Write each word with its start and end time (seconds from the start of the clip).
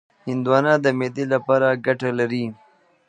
هندوانه 0.27 0.73
د 0.83 0.85
معدې 0.99 1.25
لپاره 1.33 1.67
ګټه 1.85 2.09
لري. 2.19 2.45